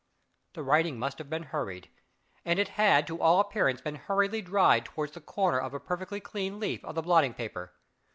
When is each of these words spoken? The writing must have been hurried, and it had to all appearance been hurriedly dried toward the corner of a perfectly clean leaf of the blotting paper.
The 0.53 0.63
writing 0.63 0.97
must 0.97 1.19
have 1.19 1.29
been 1.29 1.43
hurried, 1.53 1.91
and 2.43 2.57
it 2.57 2.69
had 2.69 3.05
to 3.05 3.21
all 3.21 3.39
appearance 3.39 3.81
been 3.81 3.97
hurriedly 3.97 4.41
dried 4.41 4.83
toward 4.85 5.13
the 5.13 5.21
corner 5.21 5.59
of 5.59 5.75
a 5.75 5.79
perfectly 5.79 6.19
clean 6.19 6.59
leaf 6.59 6.83
of 6.83 6.95
the 6.95 7.03
blotting 7.03 7.35
paper. 7.35 7.73